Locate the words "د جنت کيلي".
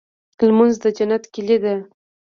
0.83-1.57